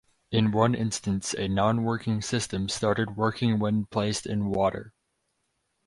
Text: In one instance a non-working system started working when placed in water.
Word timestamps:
In 0.31 0.51
one 0.51 0.73
instance 0.73 1.35
a 1.37 1.47
non-working 1.47 2.23
system 2.23 2.69
started 2.69 3.15
working 3.17 3.59
when 3.59 3.85
placed 3.85 4.25
in 4.25 4.45
water. 4.49 4.95